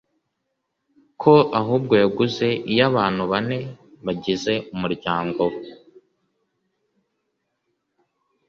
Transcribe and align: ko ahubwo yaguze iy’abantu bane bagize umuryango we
ko 1.21 1.33
ahubwo 1.59 1.93
yaguze 2.03 2.47
iy’abantu 2.71 3.23
bane 3.31 3.59
bagize 4.05 4.53
umuryango 4.75 5.41
we 5.53 5.61